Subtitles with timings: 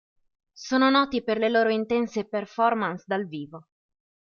[0.57, 3.67] Sono noti per le loro intense performance dal vivo.